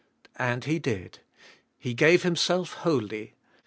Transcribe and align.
And 0.39 0.65
he 0.65 0.79
did. 0.79 1.19
He 1.77 1.93
g 1.93 2.03
ave 2.05 2.17
himself 2.23 2.73
wholly. 2.73 3.35